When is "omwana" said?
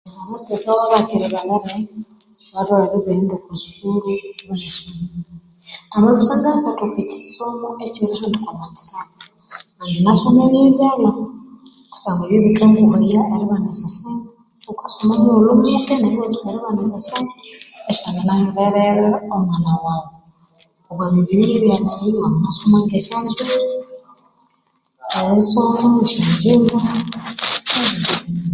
19.35-19.69